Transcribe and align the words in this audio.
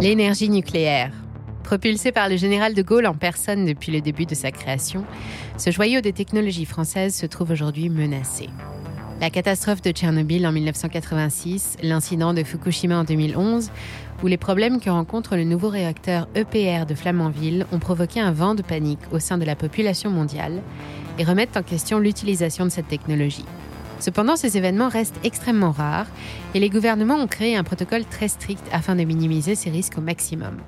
L'énergie 0.00 0.50
nucléaire. 0.50 1.10
Propulsé 1.64 2.12
par 2.12 2.28
le 2.28 2.36
général 2.36 2.74
de 2.74 2.82
Gaulle 2.82 3.06
en 3.06 3.14
personne 3.14 3.64
depuis 3.64 3.90
le 3.90 4.02
début 4.02 4.26
de 4.26 4.34
sa 4.34 4.50
création, 4.50 5.04
ce 5.56 5.70
joyau 5.70 6.02
de 6.02 6.10
technologie 6.10 6.66
française 6.66 7.14
se 7.14 7.24
trouve 7.24 7.50
aujourd'hui 7.50 7.88
menacé. 7.88 8.50
La 9.22 9.30
catastrophe 9.30 9.80
de 9.80 9.92
Tchernobyl 9.92 10.46
en 10.46 10.52
1986, 10.52 11.78
l'incident 11.82 12.34
de 12.34 12.42
Fukushima 12.42 12.98
en 12.98 13.04
2011 13.04 13.70
ou 14.22 14.26
les 14.26 14.36
problèmes 14.36 14.80
que 14.80 14.90
rencontre 14.90 15.34
le 15.34 15.44
nouveau 15.44 15.70
réacteur 15.70 16.28
EPR 16.34 16.84
de 16.84 16.94
Flamanville 16.94 17.64
ont 17.72 17.78
provoqué 17.78 18.20
un 18.20 18.32
vent 18.32 18.54
de 18.54 18.62
panique 18.62 19.00
au 19.12 19.18
sein 19.18 19.38
de 19.38 19.46
la 19.46 19.56
population 19.56 20.10
mondiale 20.10 20.60
et 21.18 21.24
remettent 21.24 21.56
en 21.56 21.62
question 21.62 21.98
l'utilisation 21.98 22.66
de 22.66 22.70
cette 22.70 22.88
technologie. 22.88 23.46
Cependant, 24.00 24.36
ces 24.36 24.56
événements 24.56 24.88
restent 24.88 25.18
extrêmement 25.24 25.70
rares 25.70 26.06
et 26.54 26.60
les 26.60 26.68
gouvernements 26.68 27.16
ont 27.16 27.26
créé 27.26 27.56
un 27.56 27.64
protocole 27.64 28.04
très 28.04 28.28
strict 28.28 28.64
afin 28.72 28.94
de 28.94 29.04
minimiser 29.04 29.54
ces 29.54 29.70
risques 29.70 29.98
au 29.98 30.02
maximum. 30.02 30.58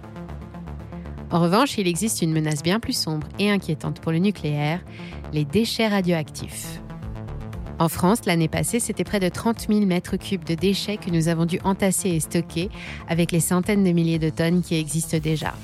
En 1.30 1.41
revanche, 1.41 1.77
il 1.77 1.87
existe 1.87 2.23
une 2.23 2.32
menace 2.32 2.62
bien 2.62 2.80
plus 2.80 2.96
sombre 2.96 3.28
et 3.38 3.51
inquiétante 3.51 4.01
pour 4.01 4.12
le 4.12 4.18
nucléaire, 4.18 4.80
les 5.32 5.45
déchets 5.45 5.88
radioactifs. 5.88 6.80
En 7.78 7.88
France, 7.88 8.24
l'année 8.24 8.48
passée, 8.48 8.80
c'était 8.80 9.04
près 9.04 9.20
de 9.20 9.29
30 9.29 9.66
000 9.68 9.80
mètres 9.87 10.16
cubes 10.16 10.45
de 10.45 10.54
déchets 10.54 10.96
que 10.96 11.10
nous 11.10 11.29
avons 11.29 11.45
dû 11.45 11.60
entasser 11.62 12.09
et 12.09 12.20
stocker 12.20 12.70
avec 13.09 13.30
les 13.30 13.40
centaines 13.40 13.84
de 13.84 13.92
milliers 13.92 14.18
de 14.18 14.30
tonnes 14.30 14.62
qui 14.62 14.74
existent 14.76 15.18
déjà. 15.18 15.54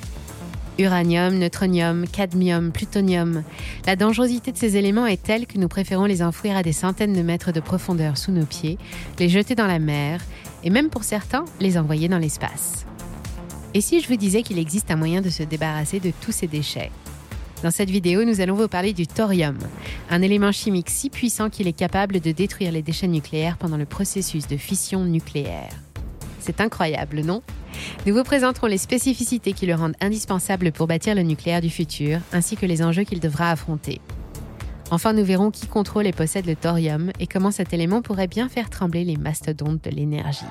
Uranium, 0.78 1.38
neutronium, 1.38 2.05
cadmium, 2.09 2.73
plutonium. 2.73 3.45
La 3.87 3.95
dangerosité 3.95 4.51
de 4.51 4.56
ces 4.56 4.77
éléments 4.77 5.06
est 5.06 5.23
telle 5.23 5.46
que 5.46 5.59
nous 5.59 5.69
préférons 5.69 6.05
les 6.05 6.23
enfouir 6.23 6.56
à 6.56 6.62
des 6.62 6.73
centaines 6.73 7.12
de 7.12 7.23
mètres 7.23 7.52
de 7.52 7.60
profondeur 7.60 8.19
sous 8.19 8.32
nos 8.32 8.45
pieds, 8.45 8.79
les 9.18 9.29
jeter 9.29 9.55
dans 9.55 9.68
la 9.68 9.79
mer 9.79 10.20
et 10.65 10.70
même 10.70 10.88
pour 10.88 11.05
certains, 11.05 11.45
les 11.60 11.79
envoyer 11.79 12.09
dans 12.09 12.18
l'espace. 12.18 12.87
Et 13.73 13.80
si 13.80 14.01
je 14.01 14.09
vous 14.09 14.16
disais 14.16 14.42
qu'il 14.42 14.59
existe 14.59 14.90
un 14.90 14.96
moyen 14.96 15.21
de 15.21 15.30
se 15.30 15.43
débarrasser 15.43 16.01
de 16.01 16.13
tous 16.21 16.32
ces 16.32 16.46
déchets? 16.46 16.91
Dans 17.63 17.70
cette 17.70 17.91
vidéo, 17.91 18.24
nous 18.24 18.41
allons 18.41 18.57
vous 18.57 18.68
parler 18.68 18.93
du 18.93 19.07
thorium, 19.07 19.57
un 20.10 20.23
élément 20.23 20.52
chimique 20.52 20.91
si 20.91 21.09
puissant 21.09 21.51
qu'il 21.51 21.66
est 21.66 21.73
capable 21.73 22.20
de 22.20 22.32
détruire 22.32 22.73
les 22.73 22.82
déchets 22.82 23.09
nucléaires 23.09 23.57
pendant 23.57 23.76
le 23.76 23.87
processus 23.87 24.46
de 24.48 24.57
fission 24.57 25.04
nucléaire. 25.04 25.70
C'est 26.41 26.60
incroyable, 26.60 27.20
non? 27.20 27.43
Nous 28.06 28.14
vous 28.14 28.24
présenterons 28.24 28.66
les 28.66 28.78
spécificités 28.78 29.52
qui 29.52 29.66
le 29.66 29.74
rendent 29.74 29.96
indispensable 30.00 30.73
pour 30.73 30.87
bâtir 30.87 31.14
le 31.14 31.23
nucléaire 31.23 31.60
du 31.60 31.70
futur, 31.70 32.18
ainsi 32.32 32.56
que 32.56 32.66
les 32.66 32.82
enjeux 32.82 33.04
qu'il 33.04 33.20
devra 33.20 33.51
affronter. 33.51 34.01
Enfin, 34.90 35.12
nous 35.12 35.24
verrons 35.24 35.51
qui 35.51 35.66
contrôle 35.66 36.06
et 36.06 36.12
possède 36.12 36.46
le 36.46 36.54
thorium 36.54 37.10
et 37.18 37.26
comment 37.26 37.51
cet 37.51 37.73
élément 37.73 38.02
pourrait 38.02 38.28
bien 38.28 38.48
faire 38.48 38.68
trembler 38.68 39.04
les 39.04 39.16
mastodontes 39.16 39.82
de 39.82 39.90
l'énergie. 39.90 40.45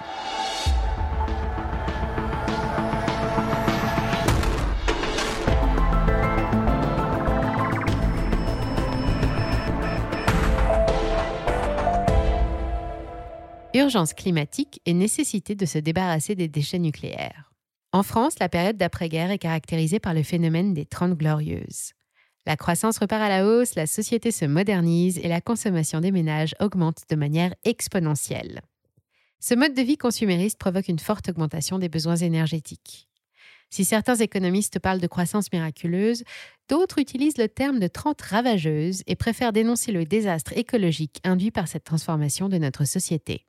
Urgence 13.73 14.13
climatique 14.13 14.81
et 14.85 14.93
nécessité 14.93 15.55
de 15.55 15.65
se 15.65 15.77
débarrasser 15.77 16.35
des 16.35 16.47
déchets 16.47 16.79
nucléaires. 16.79 17.51
En 17.91 18.03
France, 18.03 18.39
la 18.39 18.49
période 18.49 18.77
d'après-guerre 18.77 19.31
est 19.31 19.39
caractérisée 19.39 19.99
par 19.99 20.13
le 20.13 20.23
phénomène 20.23 20.73
des 20.73 20.85
Trente 20.85 21.13
Glorieuses. 21.13 21.93
La 22.45 22.57
croissance 22.57 22.97
repart 22.97 23.21
à 23.21 23.29
la 23.29 23.45
hausse, 23.45 23.75
la 23.75 23.87
société 23.87 24.31
se 24.31 24.45
modernise 24.45 25.17
et 25.19 25.27
la 25.27 25.41
consommation 25.41 26.01
des 26.01 26.11
ménages 26.11 26.55
augmente 26.59 27.03
de 27.09 27.15
manière 27.15 27.53
exponentielle. 27.63 28.61
Ce 29.39 29.53
mode 29.53 29.73
de 29.73 29.81
vie 29.81 29.97
consumériste 29.97 30.59
provoque 30.59 30.87
une 30.87 30.99
forte 30.99 31.29
augmentation 31.29 31.79
des 31.79 31.89
besoins 31.89 32.15
énergétiques. 32.15 33.07
Si 33.69 33.85
certains 33.85 34.15
économistes 34.15 34.79
parlent 34.79 34.99
de 34.99 35.07
croissance 35.07 35.51
miraculeuse, 35.51 36.23
d'autres 36.69 36.99
utilisent 36.99 37.37
le 37.37 37.47
terme 37.47 37.79
de 37.79 37.87
trente 37.87 38.21
ravageuses 38.21 39.03
et 39.07 39.15
préfèrent 39.15 39.53
dénoncer 39.53 39.91
le 39.91 40.05
désastre 40.05 40.55
écologique 40.55 41.19
induit 41.23 41.51
par 41.51 41.67
cette 41.67 41.83
transformation 41.83 42.49
de 42.49 42.57
notre 42.57 42.85
société. 42.85 43.45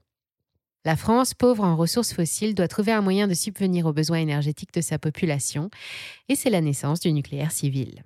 La 0.87 0.97
France, 0.97 1.33
pauvre 1.33 1.65
en 1.65 1.77
ressources 1.77 2.13
fossiles, 2.13 2.55
doit 2.55 2.69
trouver 2.69 2.93
un 2.93 3.01
moyen 3.01 3.27
de 3.27 3.35
subvenir 3.35 3.87
aux 3.87 3.95
besoins 3.95 4.19
énergétiques 4.19 4.75
de 4.75 4.83
sa 4.83 4.99
population, 4.99 5.71
et 6.29 6.35
c'est 6.35 6.51
la 6.51 6.61
naissance 6.61 7.01
du 7.01 7.11
nucléaire 7.13 7.53
civil. 7.53 8.05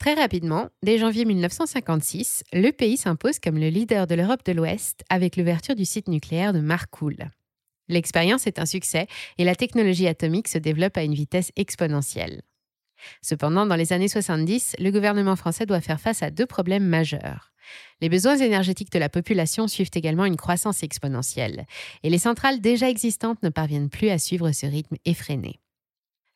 Très 0.00 0.14
rapidement, 0.14 0.70
dès 0.82 0.98
janvier 0.98 1.24
1956, 1.26 2.42
le 2.52 2.70
pays 2.70 2.96
s'impose 2.96 3.38
comme 3.38 3.58
le 3.58 3.68
leader 3.68 4.06
de 4.06 4.14
l'Europe 4.14 4.44
de 4.46 4.52
l'Ouest 4.52 5.04
avec 5.10 5.36
l'ouverture 5.36 5.76
du 5.76 5.84
site 5.84 6.08
nucléaire 6.08 6.52
de 6.52 6.60
Marcoule. 6.60 7.28
L'expérience 7.88 8.46
est 8.46 8.58
un 8.58 8.66
succès 8.66 9.06
et 9.36 9.44
la 9.44 9.54
technologie 9.54 10.08
atomique 10.08 10.48
se 10.48 10.58
développe 10.58 10.96
à 10.96 11.02
une 11.02 11.14
vitesse 11.14 11.52
exponentielle. 11.54 12.42
Cependant, 13.22 13.66
dans 13.66 13.76
les 13.76 13.92
années 13.92 14.08
70, 14.08 14.76
le 14.78 14.90
gouvernement 14.90 15.36
français 15.36 15.66
doit 15.66 15.80
faire 15.80 16.00
face 16.00 16.22
à 16.22 16.30
deux 16.30 16.46
problèmes 16.46 16.86
majeurs. 16.86 17.49
Les 18.00 18.08
besoins 18.08 18.36
énergétiques 18.36 18.92
de 18.92 18.98
la 18.98 19.08
population 19.08 19.68
suivent 19.68 19.90
également 19.94 20.24
une 20.24 20.36
croissance 20.36 20.82
exponentielle, 20.82 21.66
et 22.02 22.10
les 22.10 22.18
centrales 22.18 22.60
déjà 22.60 22.88
existantes 22.88 23.42
ne 23.42 23.48
parviennent 23.48 23.90
plus 23.90 24.10
à 24.10 24.18
suivre 24.18 24.52
ce 24.52 24.66
rythme 24.66 24.96
effréné. 25.04 25.60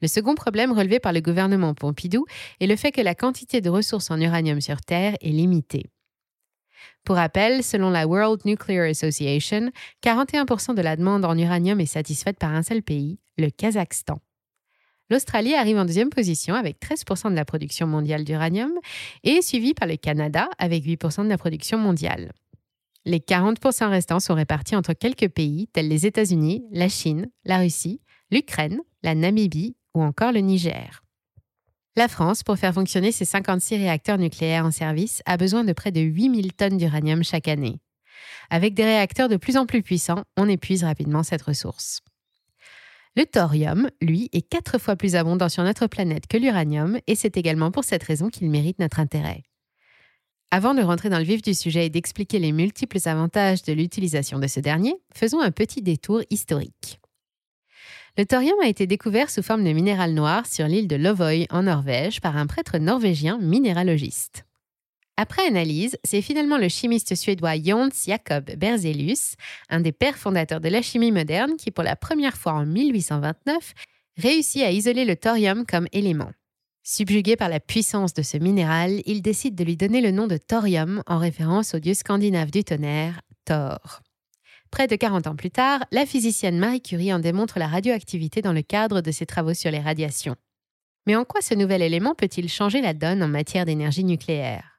Le 0.02 0.08
second 0.08 0.34
problème 0.34 0.72
relevé 0.72 1.00
par 1.00 1.12
le 1.12 1.20
gouvernement 1.20 1.72
Pompidou 1.72 2.26
est 2.60 2.66
le 2.66 2.76
fait 2.76 2.92
que 2.92 3.00
la 3.00 3.14
quantité 3.14 3.60
de 3.60 3.70
ressources 3.70 4.10
en 4.10 4.20
uranium 4.20 4.60
sur 4.60 4.80
Terre 4.82 5.16
est 5.20 5.30
limitée. 5.30 5.86
Pour 7.04 7.16
rappel, 7.16 7.62
selon 7.62 7.90
la 7.90 8.06
World 8.06 8.42
Nuclear 8.44 8.88
Association, 8.88 9.70
41% 10.02 10.74
de 10.74 10.82
la 10.82 10.96
demande 10.96 11.24
en 11.24 11.36
uranium 11.36 11.80
est 11.80 11.86
satisfaite 11.86 12.38
par 12.38 12.50
un 12.50 12.62
seul 12.62 12.82
pays, 12.82 13.18
le 13.38 13.50
Kazakhstan. 13.50 14.20
L'Australie 15.10 15.54
arrive 15.54 15.76
en 15.76 15.84
deuxième 15.84 16.10
position 16.10 16.54
avec 16.54 16.78
13% 16.81 17.31
de 17.31 17.37
la 17.37 17.44
production 17.44 17.87
mondiale 17.87 18.25
d'uranium 18.25 18.72
et 19.22 19.32
est 19.32 19.42
suivie 19.42 19.75
par 19.75 19.87
le 19.87 19.97
Canada 19.97 20.48
avec 20.59 20.84
8% 20.84 21.25
de 21.25 21.28
la 21.28 21.38
production 21.38 21.78
mondiale. 21.78 22.32
Les 23.04 23.19
40% 23.19 23.91
restants 23.91 24.20
sont 24.20 24.34
répartis 24.34 24.76
entre 24.76 24.94
quelques 24.94 25.28
pays 25.28 25.69
tels 25.72 25.88
les 25.88 26.06
États-Unis, 26.06 26.64
la 26.72 26.88
Chine, 26.88 27.28
la 27.44 27.59
Russie, 27.59 28.00
l'Ukraine, 28.31 28.81
la 29.03 29.14
Namibie 29.14 29.76
ou 29.94 30.03
encore 30.03 30.32
le 30.32 30.41
Niger. 30.41 31.03
La 31.97 32.09
France, 32.09 32.43
pour 32.43 32.56
faire 32.56 32.75
fonctionner 32.75 33.12
ses 33.12 33.26
56 33.26 33.76
réacteurs 33.76 34.19
nucléaires 34.19 34.64
en 34.64 34.72
service, 34.72 35.22
a 35.26 35.37
besoin 35.37 35.64
de 35.64 35.72
près 35.72 35.93
de 35.93 36.00
8000 36.00 36.54
tonnes 36.54 36.78
d'uranium 36.78 37.22
chaque 37.22 37.47
année. 37.47 37.78
Avec 38.50 38.75
des 38.75 38.84
réacteurs 38.84 39.28
de 39.28 39.37
plus 39.37 39.56
en 39.56 39.66
plus 39.66 39.82
puissants, 39.82 40.25
on 40.37 40.48
épuise 40.48 40.82
rapidement 40.82 41.22
cette 41.22 41.43
ressource. 41.43 42.00
Le 43.16 43.26
thorium, 43.26 43.88
lui, 44.02 44.28
est 44.32 44.42
quatre 44.42 44.78
fois 44.78 44.97
plus 44.97 45.14
abondant 45.14 45.48
sur 45.48 45.62
notre 45.62 45.86
planète 45.86 46.26
que 46.26 46.36
l'uranium, 46.36 46.98
et 47.06 47.14
c'est 47.14 47.36
également 47.36 47.70
pour 47.70 47.84
cette 47.84 48.02
raison 48.02 48.28
qu'il 48.28 48.50
mérite 48.50 48.80
notre 48.80 48.98
intérêt. 48.98 49.44
Avant 50.50 50.75
de 50.75 50.82
rentrer 50.82 51.10
dans 51.10 51.19
le 51.19 51.25
vif 51.25 51.41
du 51.41 51.54
sujet 51.54 51.86
et 51.86 51.91
d'expliquer 51.91 52.38
les 52.41 52.52
multiples 52.52 52.98
avantages 53.06 53.62
de 53.62 53.72
l'utilisation 53.72 54.38
de 54.38 54.47
ce 54.47 54.60
dernier, 54.60 54.94
faisons 55.14 55.41
un 55.41 55.52
petit 55.52 55.80
détour 55.80 56.22
historique. 56.30 57.00
Le 58.16 58.25
thorium 58.25 58.58
a 58.62 58.69
été 58.69 58.86
découvert 58.86 59.31
sous 59.31 59.42
forme 59.42 59.64
de 59.64 59.72
minéral 59.72 60.14
noir 60.14 60.46
sur 60.46 60.66
l'île 60.66 60.88
de 60.88 60.96
Lovoy 60.96 61.46
en 61.50 61.64
Norvège 61.64 62.20
par 62.20 62.36
un 62.36 62.46
prêtre 62.46 62.78
norvégien 62.78 63.38
minéralogiste. 63.38 64.44
Après 65.16 65.47
analyse, 65.47 65.97
c'est 66.02 66.22
finalement 66.22 66.58
le 66.58 66.69
chimiste 66.69 67.14
suédois 67.14 67.62
Jons 67.62 67.91
Jacob 68.06 68.50
Berzelius, 68.56 69.36
un 69.69 69.80
des 69.80 69.92
pères 69.92 70.19
fondateurs 70.19 70.60
de 70.60 70.69
la 70.69 70.82
chimie 70.82 71.12
moderne, 71.12 71.52
qui 71.56 71.70
pour 71.70 71.84
la 71.84 71.94
première 71.94 72.36
fois 72.36 72.54
en 72.54 72.66
1829 72.66 73.75
réussit 74.16 74.62
à 74.62 74.72
isoler 74.72 75.04
le 75.04 75.14
thorium 75.14 75.64
comme 75.66 75.86
élément. 75.92 76.32
Subjugué 76.82 77.36
par 77.36 77.48
la 77.48 77.60
puissance 77.60 78.12
de 78.12 78.22
ce 78.22 78.36
minéral, 78.36 79.02
il 79.06 79.22
décide 79.22 79.54
de 79.54 79.64
lui 79.64 79.76
donner 79.76 80.00
le 80.00 80.10
nom 80.10 80.26
de 80.26 80.36
thorium 80.36 81.02
en 81.06 81.19
référence 81.19 81.75
au 81.75 81.78
dieu 81.78 81.94
scandinave 81.94 82.50
du 82.50 82.64
tonnerre, 82.64 83.20
Thor. 83.44 84.02
Près 84.70 84.88
de 84.88 84.96
40 84.96 85.28
ans 85.28 85.36
plus 85.36 85.52
tard, 85.52 85.84
la 85.92 86.06
physicienne 86.06 86.58
Marie 86.58 86.82
Curie 86.82 87.14
en 87.14 87.20
démontre 87.20 87.61
la 87.61 87.69
radioactivité 87.69 88.43
dans 88.43 88.52
le 88.52 88.62
cadre 88.62 89.00
de 89.00 89.12
ses 89.12 89.26
travaux 89.26 89.55
sur 89.55 89.70
les 89.70 89.78
radiations. 89.78 90.34
Mais 91.06 91.14
en 91.14 91.25
quoi 91.25 91.40
ce 91.40 91.55
nouvel 91.55 91.82
élément 91.82 92.14
peut-il 92.14 92.49
changer 92.49 92.81
la 92.81 92.94
donne 92.94 93.22
en 93.22 93.28
matière 93.28 93.64
d'énergie 93.64 94.05
nucléaire? 94.05 94.74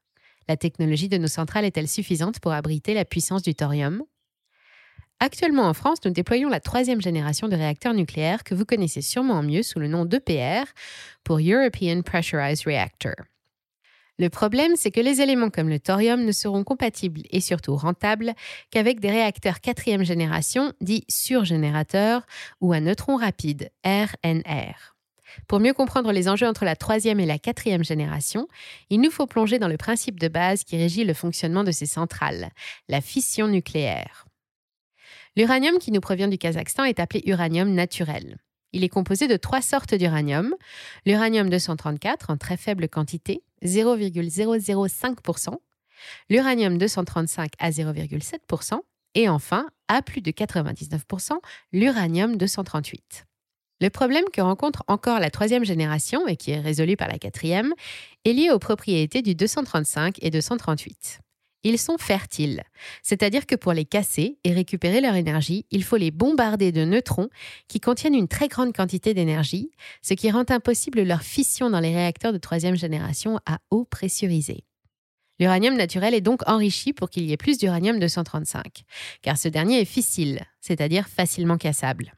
La 0.47 0.57
technologie 0.57 1.09
de 1.09 1.17
nos 1.17 1.27
centrales 1.27 1.65
est-elle 1.65 1.87
suffisante 1.87 2.39
pour 2.39 2.51
abriter 2.51 2.93
la 2.93 3.05
puissance 3.05 3.41
du 3.41 3.55
thorium? 3.55 4.03
Actuellement 5.19 5.63
en 5.63 5.73
France, 5.73 5.99
nous 6.03 6.11
déployons 6.11 6.49
la 6.49 6.59
troisième 6.59 7.01
génération 7.01 7.47
de 7.47 7.55
réacteurs 7.55 7.93
nucléaires 7.93 8.43
que 8.43 8.53
vous 8.53 8.65
connaissez 8.65 9.01
sûrement 9.01 9.41
mieux 9.43 9.63
sous 9.63 9.79
le 9.79 9.87
nom 9.87 10.05
d'EPR 10.05 10.65
pour 11.23 11.37
European 11.39 12.01
Pressurized 12.01 12.65
Reactor. 12.65 13.15
Le 14.17 14.29
problème, 14.29 14.75
c'est 14.75 14.91
que 14.91 15.01
les 15.01 15.21
éléments 15.21 15.49
comme 15.49 15.67
le 15.67 15.79
thorium 15.79 16.23
ne 16.23 16.31
seront 16.31 16.63
compatibles 16.63 17.21
et 17.31 17.41
surtout 17.41 17.75
rentables 17.75 18.33
qu'avec 18.71 18.99
des 18.99 19.09
réacteurs 19.09 19.59
quatrième 19.59 20.05
génération, 20.05 20.71
dits 20.79 21.05
surgénérateurs, 21.09 22.25
ou 22.61 22.71
à 22.71 22.79
neutrons 22.79 23.17
rapides, 23.17 23.71
RNR. 23.83 24.94
Pour 25.47 25.59
mieux 25.59 25.73
comprendre 25.73 26.11
les 26.11 26.27
enjeux 26.29 26.47
entre 26.47 26.65
la 26.65 26.75
troisième 26.75 27.19
et 27.19 27.25
la 27.25 27.39
quatrième 27.39 27.83
génération, 27.83 28.47
il 28.89 29.01
nous 29.01 29.11
faut 29.11 29.27
plonger 29.27 29.59
dans 29.59 29.67
le 29.67 29.77
principe 29.77 30.19
de 30.19 30.27
base 30.27 30.63
qui 30.63 30.77
régit 30.77 31.03
le 31.03 31.13
fonctionnement 31.13 31.63
de 31.63 31.71
ces 31.71 31.85
centrales, 31.85 32.49
la 32.87 33.01
fission 33.01 33.47
nucléaire. 33.47 34.25
L'uranium 35.35 35.79
qui 35.79 35.91
nous 35.91 36.01
provient 36.01 36.27
du 36.29 36.37
Kazakhstan 36.37 36.85
est 36.85 36.99
appelé 36.99 37.21
uranium 37.25 37.73
naturel. 37.73 38.37
Il 38.71 38.83
est 38.83 38.89
composé 38.89 39.27
de 39.27 39.37
trois 39.37 39.61
sortes 39.61 39.95
d'uranium. 39.95 40.53
L'uranium 41.05 41.49
234 41.49 42.29
en 42.29 42.37
très 42.37 42.57
faible 42.57 42.89
quantité, 42.89 43.41
0,005%, 43.63 45.57
l'uranium 46.29 46.77
235 46.77 47.51
à 47.57 47.69
0,7%, 47.69 48.79
et 49.15 49.29
enfin, 49.29 49.67
à 49.87 50.01
plus 50.01 50.21
de 50.21 50.31
99%, 50.31 51.37
l'uranium 51.71 52.35
238. 52.37 53.25
Le 53.81 53.89
problème 53.89 54.25
que 54.31 54.41
rencontre 54.41 54.83
encore 54.87 55.19
la 55.19 55.29
troisième 55.29 55.65
génération 55.65 56.27
et 56.27 56.37
qui 56.37 56.51
est 56.51 56.59
résolu 56.59 56.95
par 56.95 57.07
la 57.07 57.19
quatrième 57.19 57.73
est 58.23 58.33
lié 58.33 58.49
aux 58.51 58.59
propriétés 58.59 59.21
du 59.21 59.35
235 59.35 60.17
et 60.21 60.29
238 60.29 61.19
ils 61.65 61.79
sont 61.79 61.97
fertiles. 61.97 62.63
C'est-à-dire 63.01 63.47
que 63.47 63.55
pour 63.55 63.73
les 63.73 63.85
casser 63.85 64.37
et 64.43 64.53
récupérer 64.53 65.01
leur 65.01 65.15
énergie, 65.15 65.65
il 65.71 65.83
faut 65.83 65.97
les 65.97 66.11
bombarder 66.11 66.71
de 66.71 66.85
neutrons 66.85 67.29
qui 67.67 67.79
contiennent 67.79 68.13
une 68.13 68.27
très 68.27 68.47
grande 68.47 68.73
quantité 68.73 69.13
d'énergie, 69.15 69.71
ce 70.03 70.13
qui 70.13 70.29
rend 70.29 70.45
impossible 70.49 71.01
leur 71.01 71.23
fission 71.23 71.71
dans 71.71 71.79
les 71.79 71.93
réacteurs 71.93 72.33
de 72.33 72.37
troisième 72.37 72.75
génération 72.75 73.39
à 73.47 73.57
eau 73.71 73.83
pressurisée. 73.83 74.63
L'uranium 75.39 75.75
naturel 75.75 76.13
est 76.13 76.21
donc 76.21 76.47
enrichi 76.47 76.93
pour 76.93 77.09
qu'il 77.09 77.25
y 77.25 77.33
ait 77.33 77.37
plus 77.37 77.57
d'uranium 77.57 77.99
235, 77.99 78.83
car 79.23 79.37
ce 79.37 79.47
dernier 79.47 79.81
est 79.81 79.85
fissile, 79.85 80.45
c'est-à-dire 80.61 81.07
facilement 81.07 81.57
cassable. 81.57 82.13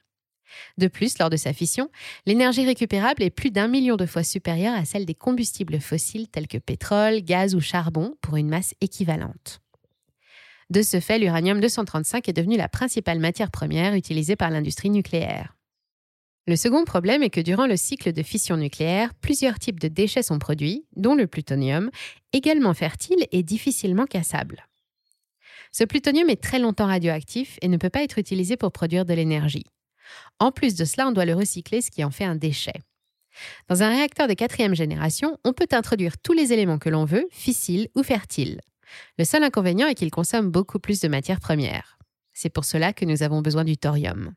De 0.78 0.88
plus, 0.88 1.18
lors 1.20 1.30
de 1.30 1.38
sa 1.38 1.54
fission, 1.54 1.90
l'énergie 2.26 2.66
récupérable 2.66 3.24
est 3.24 3.30
plus 3.30 3.52
d'un 3.52 3.68
million 3.68 3.96
de 3.96 4.06
fois 4.06 4.24
supérieure 4.24 4.76
à 4.76 4.86
celle 4.86 5.06
des 5.06 5.16
combustibles 5.16 5.80
fossiles 5.80 6.28
tels 6.28 6.48
que 6.48 6.58
pétrole, 6.58 7.22
gaz 7.22 7.56
ou 7.56 7.62
charbon 7.62 8.16
pour 8.22 8.38
une 8.38 8.50
masse 8.50 8.74
équivalente. 8.82 9.60
De 10.70 10.82
ce 10.82 11.00
fait, 11.00 11.18
l'uranium 11.20 11.62
235 11.62 12.28
est 12.28 12.34
devenu 12.34 12.58
la 12.58 12.68
principale 12.68 13.20
matière 13.20 13.52
première 13.52 13.94
utilisée 13.94 14.36
par 14.36 14.50
l'industrie 14.50 14.90
nucléaire. 14.90 15.56
Le 16.46 16.56
second 16.56 16.86
problème 16.86 17.24
est 17.24 17.30
que 17.30 17.42
durant 17.42 17.68
le 17.68 17.76
cycle 17.76 18.14
de 18.14 18.24
fission 18.24 18.56
nucléaire, 18.56 19.14
plusieurs 19.16 19.60
types 19.60 19.80
de 19.80 19.90
déchets 19.90 20.24
sont 20.24 20.40
produits, 20.40 20.86
dont 20.96 21.14
le 21.14 21.28
plutonium, 21.28 21.90
également 22.32 22.74
fertile 22.74 23.28
et 23.32 23.44
difficilement 23.44 24.06
cassable. 24.06 24.66
Ce 25.74 25.84
plutonium 25.84 26.30
est 26.30 26.42
très 26.42 26.60
longtemps 26.60 26.88
radioactif 26.88 27.58
et 27.62 27.68
ne 27.68 27.78
peut 27.78 27.90
pas 27.90 28.04
être 28.04 28.18
utilisé 28.18 28.56
pour 28.56 28.72
produire 28.72 29.06
de 29.06 29.14
l'énergie. 29.14 29.66
En 30.40 30.52
plus 30.52 30.76
de 30.76 30.86
cela, 30.86 31.08
on 31.08 31.12
doit 31.12 31.26
le 31.26 31.34
recycler, 31.34 31.82
ce 31.82 31.92
qui 31.92 32.04
en 32.04 32.12
fait 32.12 32.26
un 32.26 32.36
déchet. 32.36 32.82
Dans 33.68 33.84
un 33.84 33.90
réacteur 33.90 34.28
de 34.28 34.34
quatrième 34.34 34.76
génération, 34.76 35.38
on 35.44 35.54
peut 35.54 35.68
introduire 35.72 36.18
tous 36.18 36.34
les 36.34 36.54
éléments 36.54 36.80
que 36.80 36.90
l'on 36.90 37.06
veut, 37.06 37.28
fissiles 37.32 37.90
ou 37.96 38.04
fertiles. 38.04 38.62
Le 39.18 39.26
seul 39.26 39.44
inconvénient 39.44 39.88
est 39.88 39.96
qu'il 39.96 40.12
consomme 40.12 40.50
beaucoup 40.50 40.80
plus 40.80 41.02
de 41.02 41.08
matières 41.08 41.40
premières. 41.40 41.98
C'est 42.34 42.50
pour 42.50 42.66
cela 42.66 42.94
que 42.94 43.06
nous 43.06 43.24
avons 43.24 43.42
besoin 43.42 43.64
du 43.64 43.78
thorium. 43.78 44.34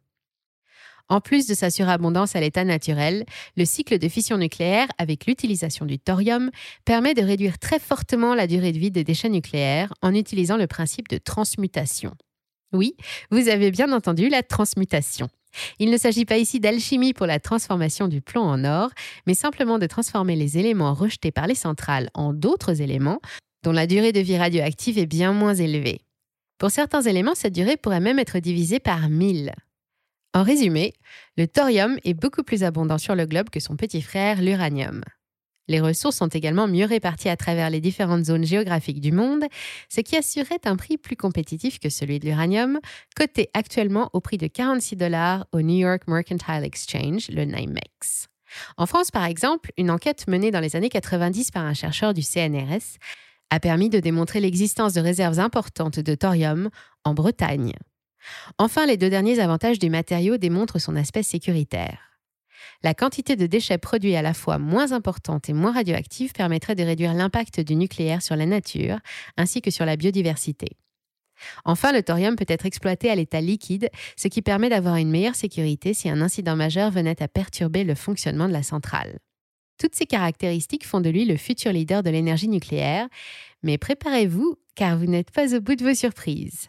En 1.08 1.20
plus 1.20 1.49
de 1.49 1.55
sa 1.55 1.70
surabondance 1.70 2.37
à 2.37 2.40
l'état 2.40 2.64
naturel, 2.64 3.26
le 3.56 3.64
cycle 3.64 3.99
de 3.99 4.08
fission 4.08 4.38
nucléaire, 4.38 4.87
avec 4.96 5.26
l'utilisation 5.26 5.84
du 5.84 5.99
thorium, 5.99 6.50
permet 6.84 7.14
de 7.14 7.22
réduire 7.22 7.58
très 7.58 7.81
fortement 7.81 8.34
la 8.34 8.46
durée 8.46 8.70
de 8.70 8.78
vie 8.78 8.93
des 8.93 9.02
déchets 9.02 9.28
nucléaires 9.28 9.93
en 10.02 10.14
utilisant 10.14 10.56
le 10.56 10.69
principe 10.69 11.08
de 11.08 11.19
transmutation. 11.19 12.14
Oui, 12.72 12.94
vous 13.32 13.49
avez 13.49 13.72
bien 13.72 13.93
entendu 13.93 14.28
la 14.28 14.44
transmutation. 14.44 15.28
Il 15.79 15.91
ne 15.91 15.97
s'agit 15.97 16.25
pas 16.25 16.38
ici 16.38 16.61
d'alchimie 16.61 17.12
pour 17.12 17.26
la 17.26 17.41
transformation 17.41 18.08
du 18.08 18.20
plomb 18.20 18.43
en 18.43 18.64
or, 18.64 18.91
mais 19.26 19.35
simplement 19.35 19.79
de 19.79 19.87
transformer 19.87 20.37
les 20.37 20.58
éléments 20.58 20.94
rejetés 20.94 21.32
par 21.32 21.47
les 21.47 21.55
centrales 21.55 22.11
en 22.14 22.32
d'autres 22.32 22.81
éléments 22.81 23.20
dont 23.62 23.73
la 23.73 23.87
durée 23.87 24.12
de 24.12 24.20
vie 24.20 24.38
radioactive 24.38 24.99
est 24.99 25.06
bien 25.06 25.32
moins 25.32 25.55
élevée. 25.55 26.00
Pour 26.58 26.70
certains 26.70 27.02
éléments, 27.02 27.35
cette 27.35 27.55
durée 27.55 27.76
pourrait 27.76 28.00
même 28.00 28.19
être 28.19 28.38
divisée 28.38 28.81
par 28.81 29.08
1000. 29.08 29.52
En 30.32 30.43
résumé, 30.43 30.93
le 31.37 31.47
thorium 31.47 31.99
est 32.05 32.14
beaucoup 32.14 32.43
plus 32.43 32.62
abondant 32.62 32.99
sur 32.99 33.14
le 33.14 33.26
globe 33.26 33.50
que 33.50 33.61
son 33.61 33.76
petit 33.76 34.03
frère, 34.03 34.41
l'uranium. 34.41 35.03
Les 35.70 35.78
ressources 35.78 36.17
sont 36.17 36.26
également 36.26 36.67
mieux 36.67 36.84
réparties 36.84 37.28
à 37.28 37.37
travers 37.37 37.70
les 37.70 37.81
différentes 37.81 38.25
zones 38.25 38.44
géographiques 38.44 39.00
du 39.00 39.12
monde, 39.12 39.44
ce 39.88 40.00
qui 40.00 40.17
assurerait 40.17 40.58
un 40.64 40.75
prix 40.75 40.99
plus 40.99 41.14
compétitif 41.14 41.78
que 41.78 41.88
celui 41.88 42.19
de 42.19 42.26
l'uranium, 42.26 42.81
coté 43.14 43.50
actuellement 43.55 44.11
au 44.12 44.19
prix 44.19 44.37
de 44.37 44.49
46 44.49 44.96
dollars 44.96 45.46
au 45.52 45.62
New 45.62 45.76
York 45.76 46.02
Mercantile 46.08 46.64
Exchange, 46.64 47.28
le 47.28 47.44
NYMEX. 47.44 48.26
En 48.78 48.87
France, 48.87 49.12
par 49.12 49.25
exemple, 49.25 49.70
une 49.78 49.93
enquête 49.93 50.26
menée 50.26 50.50
dans 50.50 50.58
les 50.58 50.75
années 50.75 50.88
90 50.88 51.52
par 51.52 51.64
un 51.64 51.75
chercheur 51.75 52.14
du 52.14 52.22
CNRS 52.22 52.99
a 53.50 53.61
permis 53.61 53.90
de 53.90 54.00
démontrer 54.00 54.40
l'existence 54.40 54.94
de 54.94 55.00
réserves 55.00 55.38
importantes 55.38 56.00
de 56.00 56.14
thorium 56.17 56.70
en 57.05 57.14
Bretagne. 57.14 57.75
Enfin, 58.58 58.87
les 58.87 58.96
deux 58.96 59.08
derniers 59.08 59.38
avantages 59.38 59.78
du 59.78 59.88
matériau 59.88 60.37
démontrent 60.37 60.81
son 60.81 60.96
aspect 60.96 61.22
sécuritaire 61.22 62.10
la 62.83 62.95
quantité 62.95 63.37
de 63.37 63.47
déchets 63.47 63.79
produits 63.79 64.17
à 64.17 64.23
la 64.23 64.35
fois 64.35 64.59
moins 64.59 64.93
importante 64.93 65.49
et 65.49 65.53
moins 65.53 65.73
radioactive 65.73 66.33
permettrait 66.33 66.75
de 66.75 66.83
réduire 66.83 67.15
l'impact 67.15 67.61
du 67.61 67.77
nucléaire 67.77 68.23
sur 68.23 68.37
la 68.37 68.47
nature 68.47 68.99
ainsi 69.37 69.62
que 69.62 69.71
sur 69.71 69.85
la 69.85 69.97
biodiversité. 69.97 70.77
Enfin, 71.65 71.93
le 71.93 72.03
thorium 72.03 72.37
peut 72.37 72.45
être 72.49 72.67
exploité 72.67 73.11
à 73.11 73.15
l'état 73.15 73.41
liquide, 73.41 73.89
ce 74.17 74.29
qui 74.29 74.43
permet 74.43 74.69
d'avoir 74.69 74.97
une 74.97 75.11
meilleure 75.11 75.35
sécurité 75.35 75.95
si 75.95 76.11
un 76.11 76.21
incident 76.21 76.57
majeur 76.57 76.91
venait 76.91 77.23
à 77.23 77.29
perturber 77.29 77.85
le 77.85 77.95
fonctionnement 77.95 78.49
de 78.49 78.53
la 78.53 78.63
centrale. 78.63 79.19
Toutes 79.81 79.94
ces 79.94 80.05
caractéristiques 80.05 80.87
font 80.87 81.00
de 81.00 81.09
lui 81.09 81.25
le 81.25 81.38
futur 81.38 81.73
leader 81.73 82.03
de 82.03 82.11
l'énergie 82.11 82.49
nucléaire, 82.49 83.09
mais 83.62 83.79
préparez-vous 83.79 84.59
car 84.75 84.99
vous 84.99 85.06
n'êtes 85.06 85.31
pas 85.31 85.56
au 85.56 85.61
bout 85.62 85.75
de 85.75 85.85
vos 85.85 85.94
surprises. 85.94 86.69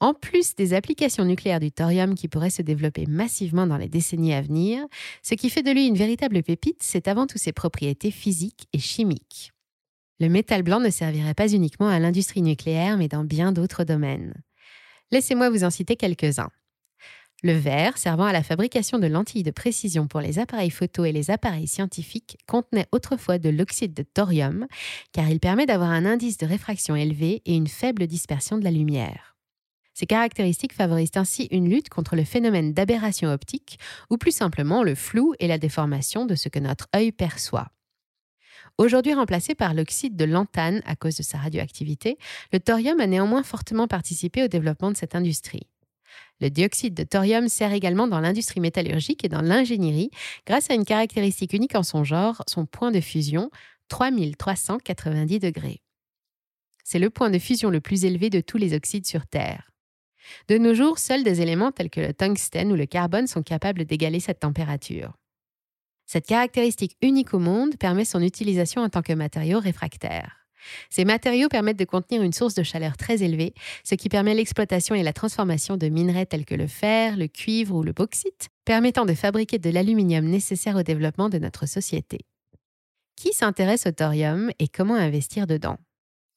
En 0.00 0.14
plus 0.14 0.54
des 0.54 0.72
applications 0.72 1.26
nucléaires 1.26 1.60
du 1.60 1.70
thorium 1.70 2.14
qui 2.14 2.28
pourraient 2.28 2.48
se 2.48 2.62
développer 2.62 3.04
massivement 3.04 3.66
dans 3.66 3.76
les 3.76 3.90
décennies 3.90 4.32
à 4.32 4.40
venir, 4.40 4.86
ce 5.22 5.34
qui 5.34 5.50
fait 5.50 5.62
de 5.62 5.70
lui 5.70 5.86
une 5.86 5.98
véritable 5.98 6.42
pépite, 6.42 6.82
c'est 6.82 7.08
avant 7.08 7.26
tout 7.26 7.36
ses 7.36 7.52
propriétés 7.52 8.10
physiques 8.10 8.68
et 8.72 8.78
chimiques. 8.78 9.52
Le 10.18 10.30
métal 10.30 10.62
blanc 10.62 10.80
ne 10.80 10.88
servirait 10.88 11.34
pas 11.34 11.52
uniquement 11.52 11.88
à 11.88 11.98
l'industrie 11.98 12.40
nucléaire, 12.40 12.96
mais 12.96 13.08
dans 13.08 13.24
bien 13.24 13.52
d'autres 13.52 13.84
domaines. 13.84 14.32
Laissez-moi 15.10 15.50
vous 15.50 15.64
en 15.64 15.70
citer 15.70 15.96
quelques-uns. 15.96 16.50
Le 17.46 17.52
verre, 17.52 17.96
servant 17.96 18.24
à 18.24 18.32
la 18.32 18.42
fabrication 18.42 18.98
de 18.98 19.06
lentilles 19.06 19.44
de 19.44 19.52
précision 19.52 20.08
pour 20.08 20.20
les 20.20 20.40
appareils 20.40 20.68
photo 20.68 21.04
et 21.04 21.12
les 21.12 21.30
appareils 21.30 21.68
scientifiques, 21.68 22.38
contenait 22.48 22.88
autrefois 22.90 23.38
de 23.38 23.50
l'oxyde 23.50 23.94
de 23.94 24.02
thorium, 24.02 24.66
car 25.12 25.30
il 25.30 25.38
permet 25.38 25.64
d'avoir 25.64 25.90
un 25.90 26.06
indice 26.06 26.38
de 26.38 26.46
réfraction 26.46 26.96
élevé 26.96 27.42
et 27.44 27.54
une 27.54 27.68
faible 27.68 28.08
dispersion 28.08 28.58
de 28.58 28.64
la 28.64 28.72
lumière. 28.72 29.36
Ces 29.94 30.06
caractéristiques 30.06 30.72
favorisent 30.72 31.12
ainsi 31.14 31.46
une 31.52 31.70
lutte 31.70 31.88
contre 31.88 32.16
le 32.16 32.24
phénomène 32.24 32.74
d'aberration 32.74 33.30
optique, 33.30 33.78
ou 34.10 34.16
plus 34.16 34.32
simplement 34.32 34.82
le 34.82 34.96
flou 34.96 35.32
et 35.38 35.46
la 35.46 35.58
déformation 35.58 36.26
de 36.26 36.34
ce 36.34 36.48
que 36.48 36.58
notre 36.58 36.88
œil 36.96 37.12
perçoit. 37.12 37.68
Aujourd'hui 38.76 39.14
remplacé 39.14 39.54
par 39.54 39.72
l'oxyde 39.72 40.16
de 40.16 40.24
lantane 40.24 40.82
à 40.84 40.96
cause 40.96 41.14
de 41.14 41.22
sa 41.22 41.38
radioactivité, 41.38 42.18
le 42.52 42.58
thorium 42.58 42.98
a 42.98 43.06
néanmoins 43.06 43.44
fortement 43.44 43.86
participé 43.86 44.42
au 44.42 44.48
développement 44.48 44.90
de 44.90 44.96
cette 44.96 45.14
industrie. 45.14 45.68
Le 46.40 46.50
dioxyde 46.50 46.94
de 46.94 47.04
thorium 47.04 47.48
sert 47.48 47.72
également 47.72 48.06
dans 48.06 48.20
l'industrie 48.20 48.60
métallurgique 48.60 49.24
et 49.24 49.28
dans 49.28 49.40
l'ingénierie 49.40 50.10
grâce 50.46 50.70
à 50.70 50.74
une 50.74 50.84
caractéristique 50.84 51.54
unique 51.54 51.74
en 51.74 51.82
son 51.82 52.04
genre, 52.04 52.42
son 52.46 52.66
point 52.66 52.90
de 52.90 53.00
fusion, 53.00 53.50
3390 53.88 55.38
degrés. 55.38 55.82
C'est 56.84 56.98
le 56.98 57.10
point 57.10 57.30
de 57.30 57.38
fusion 57.38 57.70
le 57.70 57.80
plus 57.80 58.04
élevé 58.04 58.30
de 58.30 58.40
tous 58.40 58.58
les 58.58 58.74
oxydes 58.74 59.06
sur 59.06 59.26
Terre. 59.26 59.70
De 60.48 60.58
nos 60.58 60.74
jours, 60.74 60.98
seuls 60.98 61.24
des 61.24 61.40
éléments 61.40 61.72
tels 61.72 61.90
que 61.90 62.00
le 62.00 62.12
tungstène 62.12 62.72
ou 62.72 62.76
le 62.76 62.86
carbone 62.86 63.26
sont 63.26 63.42
capables 63.42 63.84
d'égaler 63.84 64.20
cette 64.20 64.40
température. 64.40 65.14
Cette 66.06 66.26
caractéristique 66.26 66.96
unique 67.02 67.34
au 67.34 67.38
monde 67.38 67.76
permet 67.76 68.04
son 68.04 68.22
utilisation 68.22 68.82
en 68.82 68.88
tant 68.88 69.02
que 69.02 69.12
matériau 69.12 69.58
réfractaire. 69.58 70.45
Ces 70.90 71.04
matériaux 71.04 71.48
permettent 71.48 71.78
de 71.78 71.84
contenir 71.84 72.22
une 72.22 72.32
source 72.32 72.54
de 72.54 72.62
chaleur 72.62 72.96
très 72.96 73.22
élevée, 73.22 73.54
ce 73.84 73.94
qui 73.94 74.08
permet 74.08 74.34
l'exploitation 74.34 74.94
et 74.94 75.02
la 75.02 75.12
transformation 75.12 75.76
de 75.76 75.88
minerais 75.88 76.26
tels 76.26 76.44
que 76.44 76.54
le 76.54 76.66
fer, 76.66 77.16
le 77.16 77.28
cuivre 77.28 77.76
ou 77.76 77.82
le 77.82 77.92
bauxite, 77.92 78.48
permettant 78.64 79.06
de 79.06 79.14
fabriquer 79.14 79.58
de 79.58 79.70
l'aluminium 79.70 80.24
nécessaire 80.24 80.76
au 80.76 80.82
développement 80.82 81.28
de 81.28 81.38
notre 81.38 81.66
société. 81.66 82.20
Qui 83.16 83.32
s'intéresse 83.32 83.86
au 83.86 83.92
thorium 83.92 84.50
et 84.58 84.68
comment 84.68 84.94
investir 84.94 85.46
dedans? 85.46 85.78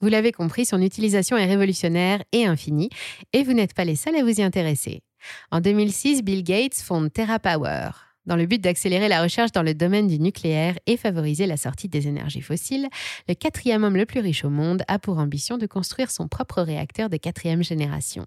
Vous 0.02 0.08
l'avez 0.08 0.32
compris, 0.32 0.66
son 0.66 0.82
utilisation 0.82 1.36
est 1.36 1.46
révolutionnaire 1.46 2.24
et 2.32 2.46
infinie, 2.46 2.90
et 3.34 3.44
vous 3.44 3.54
n'êtes 3.54 3.74
pas 3.74 3.84
les 3.84 3.98
seuls 3.98 4.16
à 4.16 4.24
vous 4.24 4.40
y 4.40 4.44
intéresser. 4.44 5.02
En 5.52 5.60
2006, 5.60 6.24
Bill 6.24 6.44
Gates 6.44 6.76
fonde 6.76 7.12
TerraPower, 7.12 7.90
dans 8.30 8.36
le 8.36 8.46
but 8.46 8.62
d'accélérer 8.62 9.10
la 9.10 9.24
recherche 9.24 9.52
dans 9.52 9.64
le 9.64 9.74
domaine 9.74 10.08
du 10.08 10.20
nucléaire 10.20 10.78
et 10.86 10.98
favoriser 10.98 11.48
la 11.48 11.58
sortie 11.58 11.90
des 11.90 12.08
énergies 12.08 12.42
fossiles, 12.42 12.88
le 13.28 13.34
quatrième 13.34 13.84
homme 13.84 13.98
le 13.98 14.06
plus 14.06 14.20
riche 14.20 14.46
au 14.46 14.52
monde 14.52 14.84
a 14.88 15.00
pour 15.00 15.18
ambition 15.18 15.58
de 15.58 15.66
construire 15.66 16.12
son 16.12 16.28
propre 16.28 16.62
réacteur 16.62 17.10
de 17.10 17.18
quatrième 17.18 17.64
génération. 17.64 18.26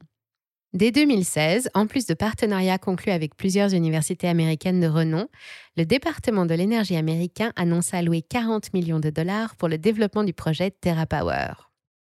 Dès 0.72 0.90
2016, 0.90 1.70
en 1.74 1.86
plus 1.86 2.06
de 2.06 2.14
partenariats 2.14 2.78
conclus 2.78 3.12
avec 3.12 3.36
plusieurs 3.36 3.74
universités 3.74 4.26
américaines 4.26 4.80
de 4.80 4.88
renom, 4.88 5.28
le 5.76 5.84
département 5.84 6.46
de 6.46 6.54
l'énergie 6.54 6.96
américain 6.96 7.52
annonce 7.54 7.94
allouer 7.94 8.22
40 8.22 8.74
millions 8.74 8.98
de 8.98 9.10
dollars 9.10 9.54
pour 9.54 9.68
le 9.68 9.78
développement 9.78 10.24
du 10.24 10.32
projet 10.32 10.72
TerraPower. 10.72 11.52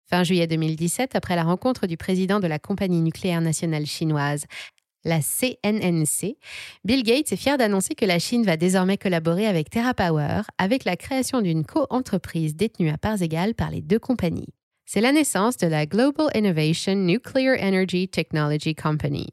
Fin 0.09 0.23
juillet 0.23 0.47
2017, 0.47 1.15
après 1.15 1.35
la 1.35 1.43
rencontre 1.43 1.87
du 1.87 1.97
président 1.97 2.39
de 2.39 2.47
la 2.47 2.59
compagnie 2.59 3.01
nucléaire 3.01 3.41
nationale 3.41 3.85
chinoise, 3.85 4.45
la 5.03 5.19
CNNC, 5.19 6.37
Bill 6.83 7.03
Gates 7.03 7.31
est 7.31 7.37
fier 7.37 7.57
d'annoncer 7.57 7.95
que 7.95 8.05
la 8.05 8.19
Chine 8.19 8.43
va 8.43 8.57
désormais 8.57 8.97
collaborer 8.97 9.47
avec 9.47 9.69
TerraPower 9.69 10.41
avec 10.57 10.85
la 10.85 10.95
création 10.95 11.41
d'une 11.41 11.65
co-entreprise 11.65 12.55
détenue 12.55 12.89
à 12.89 12.97
parts 12.97 13.21
égales 13.21 13.55
par 13.55 13.71
les 13.71 13.81
deux 13.81 13.99
compagnies. 13.99 14.53
C'est 14.85 15.01
la 15.01 15.11
naissance 15.11 15.57
de 15.57 15.67
la 15.67 15.85
Global 15.85 16.27
Innovation 16.35 16.95
Nuclear 16.95 17.57
Energy 17.61 18.07
Technology 18.09 18.75
Company. 18.75 19.29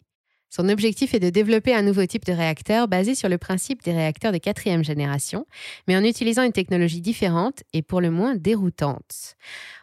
Son 0.51 0.71
objectif 0.71 1.13
est 1.13 1.21
de 1.21 1.29
développer 1.29 1.75
un 1.75 1.83
nouveau 1.83 2.07
type 2.07 2.25
de 2.25 2.33
réacteur 2.33 2.89
basé 2.89 3.15
sur 3.15 3.29
le 3.29 3.37
principe 3.37 3.83
des 3.83 3.93
réacteurs 3.93 4.33
de 4.33 4.39
quatrième 4.39 4.83
génération, 4.83 5.47
mais 5.87 5.97
en 5.97 6.05
utilisant 6.05 6.43
une 6.43 6.53
technologie 6.53 7.03
différente 7.03 7.63
et 7.75 7.83
pour 7.83 8.01
le 8.01 8.11
moins 8.11 8.35
déroutante. 8.35 9.37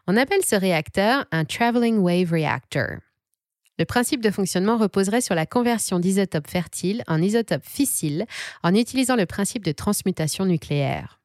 On 0.08 0.18
appelle 0.18 0.44
ce 0.44 0.56
réacteur 0.56 1.25
un 1.32 1.46
Traveling 1.46 1.98
Wave 1.98 2.32
Reactor. 2.32 2.98
Le 3.77 3.86
principe 3.86 4.22
de 4.22 4.32
fonctionnement 4.32 4.77
reposerait 4.77 5.22
sur 5.22 5.36
la 5.36 5.46
conversion 5.46 6.00
d'isotopes 6.00 6.50
fertiles 6.50 7.03
en 7.08 7.22
isotopes 7.22 7.65
fissiles 7.65 8.25
en 8.63 8.74
utilisant 8.74 9.15
le 9.15 9.25
principe 9.25 9.65
de 9.65 9.72
transmutation 9.72 10.46
nucléaire. 10.46 11.20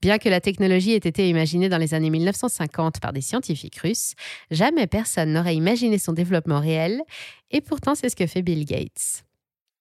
Bien 0.00 0.18
que 0.18 0.28
la 0.28 0.40
technologie 0.40 0.92
ait 0.92 0.96
été 0.96 1.28
imaginée 1.28 1.68
dans 1.68 1.78
les 1.78 1.94
années 1.94 2.10
1950 2.10 2.98
par 3.00 3.12
des 3.12 3.20
scientifiques 3.20 3.76
russes, 3.76 4.14
jamais 4.50 4.86
personne 4.86 5.32
n'aurait 5.32 5.54
imaginé 5.54 5.98
son 5.98 6.12
développement 6.12 6.60
réel, 6.60 7.02
et 7.50 7.60
pourtant 7.60 7.94
c'est 7.94 8.08
ce 8.08 8.16
que 8.16 8.26
fait 8.26 8.42
Bill 8.42 8.64
Gates. 8.64 9.25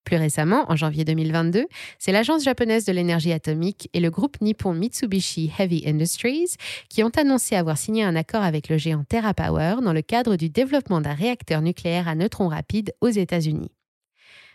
Plus 0.06 0.18
récemment, 0.18 0.66
en 0.72 0.76
janvier 0.76 1.04
2022, 1.04 1.66
c'est 1.98 2.12
l'Agence 2.12 2.44
japonaise 2.44 2.86
de 2.86 2.94
l'énergie 2.94 3.32
atomique 3.32 3.90
et 3.94 4.00
le 4.00 4.12
groupe 4.12 4.40
nippon 4.40 4.72
Mitsubishi 4.72 5.52
Heavy 5.58 5.84
Industries 5.88 6.52
qui 6.90 7.04
ont 7.04 7.10
annoncé 7.10 7.56
avoir 7.56 7.80
signé 7.80 8.04
un 8.04 8.16
accord 8.16 8.44
avec 8.44 8.70
le 8.70 8.78
géant 8.78 9.04
TerraPower 9.04 9.78
dans 9.84 9.94
le 9.94 10.04
cadre 10.04 10.36
du 10.36 10.50
développement 10.50 11.02
d'un 11.02 11.16
réacteur 11.16 11.64
nucléaire 11.64 12.08
à 12.08 12.14
neutrons 12.14 12.50
rapides 12.50 12.94
aux 13.02 13.10
États-Unis. 13.10 13.72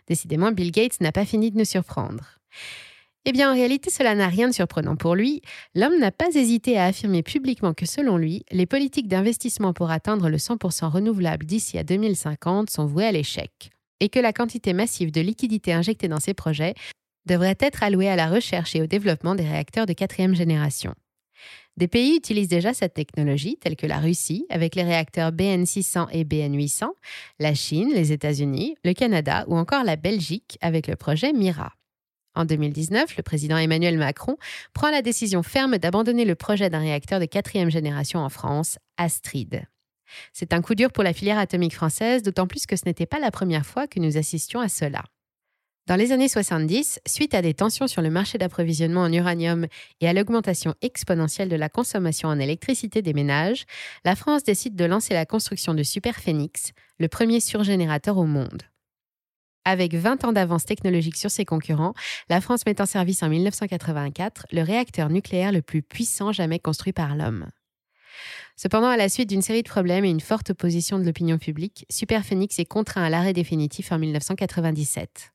Décidément, 0.07 0.52
Bill 0.52 0.71
Gates 0.71 1.00
n'a 1.00 1.11
pas 1.11 1.25
fini 1.25 1.50
de 1.50 1.59
nous 1.59 1.64
surprendre. 1.64 2.38
Eh 3.25 3.33
bien, 3.33 3.50
en 3.50 3.54
réalité, 3.54 3.90
cela 3.90 4.14
n'a 4.14 4.28
rien 4.28 4.49
de 4.49 4.54
surprenant 4.54 4.95
pour 4.95 5.16
lui. 5.16 5.42
L'homme 5.75 5.99
n'a 5.99 6.12
pas 6.12 6.28
hésité 6.33 6.78
à 6.78 6.87
affirmer 6.87 7.25
publiquement 7.25 7.75
que, 7.75 7.87
selon 7.87 8.16
lui, 8.16 8.45
les 8.52 8.66
politiques 8.66 9.09
d'investissement 9.09 9.73
pour 9.73 9.90
atteindre 9.90 10.28
le 10.28 10.37
100% 10.37 10.88
renouvelable 10.90 11.45
d'ici 11.45 11.76
à 11.76 11.83
2050 11.83 12.71
sont 12.71 12.87
vouées 12.87 13.07
à 13.07 13.12
l'échec 13.12 13.71
et 14.00 14.09
que 14.09 14.19
la 14.19 14.33
quantité 14.33 14.73
massive 14.73 15.12
de 15.12 15.21
liquidités 15.21 15.73
injectées 15.73 16.09
dans 16.09 16.21
ces 16.21 16.35
projets 16.35 16.75
devrait 17.26 17.57
être 17.61 17.83
allouée 17.83 18.09
à 18.09 18.16
la 18.16 18.28
recherche 18.28 18.75
et 18.75 18.83
au 18.83 18.87
développement 18.87 19.35
des 19.35 19.45
réacteurs 19.45 19.87
de 19.87 19.92
quatrième 19.92 20.35
génération. 20.35 20.95
Des 21.76 21.88
pays 21.88 22.16
utilisent 22.16 22.49
déjà 22.49 22.75
cette 22.75 22.95
technologie, 22.95 23.57
tels 23.59 23.76
que 23.76 23.87
la 23.87 23.99
Russie, 23.99 24.45
avec 24.50 24.75
les 24.75 24.83
réacteurs 24.83 25.30
BN600 25.30 26.09
et 26.12 26.25
BN800, 26.25 26.88
la 27.38 27.54
Chine, 27.54 27.90
les 27.95 28.12
États-Unis, 28.12 28.76
le 28.85 28.92
Canada 28.92 29.45
ou 29.49 29.57
encore 29.57 29.85
la 29.85 29.97
Belgique 29.97 30.59
avec 30.61 30.87
le 30.88 30.97
projet 30.97 31.33
MIRA. 31.33 31.73
En 32.35 32.45
2019, 32.45 33.16
le 33.16 33.23
président 33.23 33.57
Emmanuel 33.57 33.99
Macron 33.99 34.37
prend 34.73 34.90
la 34.90 35.02
décision 35.02 35.42
ferme 35.42 35.78
d'abandonner 35.78 36.25
le 36.25 36.35
projet 36.35 36.71
d'un 36.71 36.80
réacteur 36.80 37.19
de 37.19 37.25
quatrième 37.25 37.71
génération 37.71 38.21
en 38.21 38.28
France, 38.28 38.78
Astrid. 38.99 39.64
C'est 40.33 40.52
un 40.52 40.62
coup 40.62 40.75
dur 40.75 40.93
pour 40.93 41.05
la 41.05 41.12
filière 41.12 41.38
atomique 41.38 41.75
française, 41.75 42.23
d'autant 42.23 42.47
plus 42.47 42.67
que 42.67 42.76
ce 42.76 42.83
n'était 42.87 43.07
pas 43.07 43.19
la 43.19 43.31
première 43.31 43.67
fois 43.67 43.87
que 43.87 44.00
nous 44.00 44.17
assistions 44.17 44.61
à 44.61 44.69
cela. 44.69 45.05
Dans 45.87 45.97
les 45.97 46.12
années 46.12 46.29
70, 46.29 47.00
suite 47.05 47.35
à 47.35 47.43
des 47.43 47.55
tensions 47.55 47.88
sur 47.88 48.00
le 48.00 48.11
marché 48.11 48.38
d'approvisionnement 48.38 49.00
en 49.02 49.12
uranium 49.12 49.67
et 50.00 50.09
à 50.09 50.12
l'augmentation 50.12 50.75
exponentielle 50.83 51.49
de 51.49 51.57
la 51.57 51.69
consommation 51.69 52.29
en 52.29 52.38
électricité 52.38 53.02
des 53.02 53.12
ménages, 53.12 53.64
la 54.05 54.14
France 54.14 54.45
décide 54.45 54.76
de 54.76 54.85
lancer 54.85 55.14
la 55.14 55.26
construction 55.26 55.75
de 55.75 55.83
Superphénix, 55.83 56.71
le 57.00 57.09
premier 57.09 57.40
surgénérateur 57.40 58.19
au 58.19 58.26
monde. 58.26 58.62
Avec 59.64 59.95
20 59.95 60.25
ans 60.25 60.33
d'avance 60.33 60.64
technologique 60.64 61.17
sur 61.17 61.31
ses 61.31 61.45
concurrents, 61.45 61.95
la 62.29 62.40
France 62.40 62.64
met 62.67 62.81
en 62.81 62.87
service 62.87 63.23
en 63.23 63.29
1984 63.29 64.47
le 64.52 64.62
réacteur 64.62 65.11
nucléaire 65.11 65.50
le 65.52 65.61
plus 65.61 65.83
puissant 65.83 66.33
jamais 66.33 66.61
construit 66.61 66.93
par 66.93 67.17
l'homme. 67.17 67.47
Cependant, 68.57 68.88
à 68.88 68.97
la 68.97 69.09
suite 69.09 69.29
d'une 69.29 69.43
série 69.43 69.62
de 69.62 69.69
problèmes 69.69 70.05
et 70.05 70.11
une 70.11 70.21
forte 70.21 70.50
opposition 70.50 70.99
de 70.99 71.05
l'opinion 71.05 71.38
publique, 71.38 71.87
Superphénix 71.90 72.59
est 72.59 72.64
contraint 72.64 73.02
à 73.02 73.11
l'arrêt 73.11 73.33
définitif 73.33 73.93
en 73.93 73.99
1997. 73.99 75.33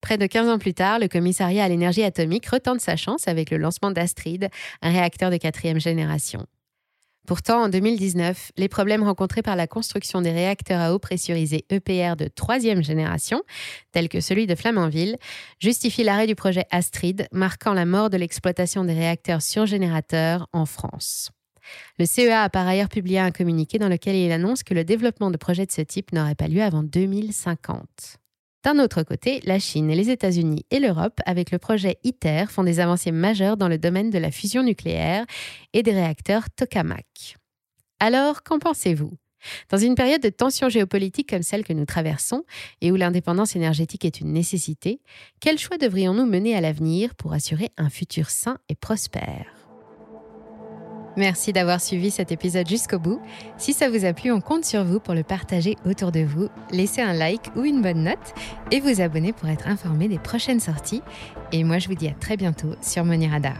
Près 0.00 0.18
de 0.18 0.26
15 0.26 0.48
ans 0.48 0.58
plus 0.58 0.74
tard, 0.74 0.98
le 0.98 1.08
commissariat 1.08 1.64
à 1.64 1.68
l'énergie 1.68 2.02
atomique 2.02 2.46
retente 2.46 2.80
sa 2.80 2.96
chance 2.96 3.28
avec 3.28 3.50
le 3.50 3.56
lancement 3.56 3.90
d'Astrid, 3.90 4.48
un 4.82 4.92
réacteur 4.92 5.30
de 5.30 5.36
quatrième 5.36 5.80
génération. 5.80 6.46
Pourtant, 7.26 7.64
en 7.64 7.68
2019, 7.68 8.52
les 8.56 8.68
problèmes 8.68 9.02
rencontrés 9.02 9.42
par 9.42 9.56
la 9.56 9.66
construction 9.66 10.22
des 10.22 10.30
réacteurs 10.30 10.80
à 10.80 10.94
eau 10.94 11.00
pressurisée 11.00 11.64
EPR 11.70 12.14
de 12.16 12.28
troisième 12.28 12.84
génération, 12.84 13.42
tels 13.90 14.08
que 14.08 14.20
celui 14.20 14.46
de 14.46 14.54
Flamanville, 14.54 15.16
justifient 15.58 16.04
l'arrêt 16.04 16.28
du 16.28 16.36
projet 16.36 16.66
Astrid, 16.70 17.26
marquant 17.32 17.74
la 17.74 17.84
mort 17.84 18.10
de 18.10 18.16
l'exploitation 18.16 18.84
des 18.84 18.94
réacteurs 18.94 19.42
surgénérateurs 19.42 20.48
en 20.52 20.66
France. 20.66 21.32
Le 21.98 22.06
CEA 22.06 22.42
a 22.42 22.50
par 22.50 22.66
ailleurs 22.66 22.88
publié 22.88 23.18
un 23.18 23.30
communiqué 23.30 23.78
dans 23.78 23.88
lequel 23.88 24.16
il 24.16 24.32
annonce 24.32 24.62
que 24.62 24.74
le 24.74 24.84
développement 24.84 25.30
de 25.30 25.36
projets 25.36 25.66
de 25.66 25.72
ce 25.72 25.82
type 25.82 26.12
n'aurait 26.12 26.34
pas 26.34 26.48
lieu 26.48 26.62
avant 26.62 26.82
2050. 26.82 28.18
D'un 28.64 28.80
autre 28.80 29.04
côté, 29.04 29.40
la 29.44 29.60
Chine, 29.60 29.88
les 29.88 30.10
États-Unis 30.10 30.66
et 30.72 30.80
l'Europe, 30.80 31.20
avec 31.24 31.52
le 31.52 31.58
projet 31.58 31.98
ITER, 32.02 32.46
font 32.48 32.64
des 32.64 32.80
avancées 32.80 33.12
majeures 33.12 33.56
dans 33.56 33.68
le 33.68 33.78
domaine 33.78 34.10
de 34.10 34.18
la 34.18 34.32
fusion 34.32 34.64
nucléaire 34.64 35.24
et 35.72 35.84
des 35.84 35.92
réacteurs 35.92 36.50
tokamak. 36.50 37.36
Alors, 38.00 38.42
qu'en 38.42 38.58
pensez-vous? 38.58 39.12
Dans 39.70 39.78
une 39.78 39.94
période 39.94 40.22
de 40.22 40.28
tensions 40.28 40.68
géopolitiques 40.68 41.30
comme 41.30 41.42
celle 41.42 41.64
que 41.64 41.72
nous 41.72 41.84
traversons 41.84 42.42
et 42.80 42.90
où 42.90 42.96
l'indépendance 42.96 43.54
énergétique 43.54 44.04
est 44.04 44.20
une 44.20 44.32
nécessité, 44.32 45.00
quels 45.40 45.58
choix 45.58 45.78
devrions-nous 45.78 46.26
mener 46.26 46.56
à 46.56 46.60
l'avenir 46.60 47.14
pour 47.14 47.32
assurer 47.32 47.70
un 47.76 47.90
futur 47.90 48.30
sain 48.30 48.58
et 48.68 48.74
prospère? 48.74 49.55
Merci 51.16 51.52
d'avoir 51.52 51.80
suivi 51.80 52.10
cet 52.10 52.30
épisode 52.30 52.68
jusqu'au 52.68 52.98
bout. 52.98 53.20
Si 53.56 53.72
ça 53.72 53.88
vous 53.88 54.04
a 54.04 54.12
plu, 54.12 54.30
on 54.30 54.40
compte 54.40 54.64
sur 54.64 54.84
vous 54.84 55.00
pour 55.00 55.14
le 55.14 55.22
partager 55.22 55.76
autour 55.86 56.12
de 56.12 56.20
vous, 56.20 56.48
laisser 56.70 57.00
un 57.00 57.14
like 57.14 57.50
ou 57.56 57.64
une 57.64 57.80
bonne 57.80 58.04
note 58.04 58.34
et 58.70 58.80
vous 58.80 59.00
abonner 59.00 59.32
pour 59.32 59.48
être 59.48 59.66
informé 59.66 60.08
des 60.08 60.18
prochaines 60.18 60.60
sorties. 60.60 61.02
Et 61.52 61.64
moi, 61.64 61.78
je 61.78 61.88
vous 61.88 61.94
dis 61.94 62.08
à 62.08 62.12
très 62.12 62.36
bientôt 62.36 62.74
sur 62.82 63.04
Money 63.04 63.28
Radar. 63.28 63.56